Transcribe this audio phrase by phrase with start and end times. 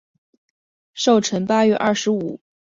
[0.95, 2.39] 寿辰八月二十五。